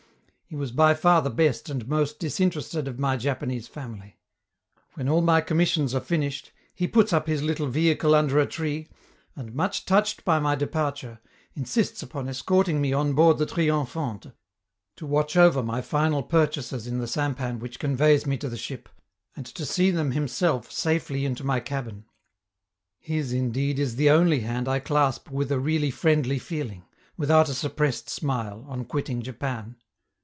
He 0.43 0.57
was 0.57 0.73
by 0.73 0.95
far 0.95 1.21
the 1.21 1.29
best 1.29 1.69
and 1.69 1.87
most 1.87 2.19
disinterested 2.19 2.85
of 2.85 2.99
my 2.99 3.15
Japanese 3.15 3.69
family. 3.69 4.17
When 4.95 5.07
all 5.07 5.21
my 5.21 5.39
commissions 5.39 5.95
are 5.95 6.01
finished, 6.01 6.51
he 6.75 6.89
puts 6.89 7.13
up 7.13 7.25
his 7.27 7.41
little 7.41 7.67
vehicle 7.67 8.13
under 8.13 8.37
a 8.37 8.45
tree, 8.45 8.89
and, 9.33 9.55
much 9.55 9.85
touched 9.85 10.25
by 10.25 10.39
my 10.39 10.55
departure, 10.55 11.21
insists 11.55 12.03
upon 12.03 12.27
escorting 12.27 12.81
me 12.81 12.91
on 12.91 13.13
board 13.13 13.37
the 13.37 13.45
'Triomphante', 13.45 14.33
to 14.97 15.05
watch 15.05 15.37
over 15.37 15.63
my 15.63 15.81
final 15.81 16.21
purchases 16.21 16.85
in 16.85 16.97
the 16.97 17.07
sampan 17.07 17.59
which 17.59 17.79
conveys 17.79 18.25
me 18.25 18.35
to 18.37 18.49
the 18.49 18.57
ship, 18.57 18.89
and 19.37 19.45
to 19.45 19.65
see 19.65 19.89
them 19.89 20.11
himself 20.11 20.69
safely 20.69 21.23
into 21.23 21.45
my 21.45 21.61
cabin. 21.61 22.03
His, 22.99 23.31
indeed, 23.31 23.79
is 23.79 23.95
the 23.95 24.09
only 24.09 24.41
hand 24.41 24.67
I 24.67 24.79
clasp 24.79 25.29
with 25.31 25.49
a 25.49 25.59
really 25.61 25.91
friendly 25.91 26.39
feeling, 26.39 26.83
without 27.15 27.47
a 27.47 27.53
suppressed 27.53 28.09
smile, 28.09 28.65
on 28.67 28.83
quitting 28.83 29.21
Japan. 29.21 29.77